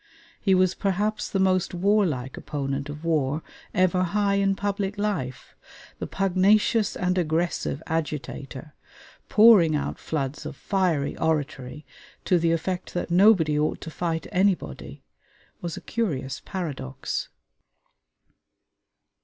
He 0.39 0.55
was 0.55 0.73
perhaps 0.73 1.29
the 1.29 1.37
most 1.37 1.75
warlike 1.75 2.35
opponent 2.35 2.89
of 2.89 3.05
war 3.05 3.43
ever 3.71 4.01
high 4.01 4.33
in 4.33 4.55
public 4.55 4.97
life; 4.97 5.55
the 5.99 6.07
pugnacious 6.07 6.95
and 6.97 7.19
aggressive 7.19 7.83
agitator, 7.85 8.73
pouring 9.29 9.75
out 9.75 9.99
floods 9.99 10.43
of 10.43 10.55
fiery 10.55 11.15
oratory 11.19 11.85
to 12.25 12.39
the 12.39 12.51
effect 12.51 12.95
that 12.95 13.11
nobody 13.11 13.59
ought 13.59 13.79
to 13.81 13.91
fight 13.91 14.25
anybody, 14.31 15.03
was 15.61 15.77
a 15.77 15.81
curious 15.81 16.41
paradox. 16.43 17.29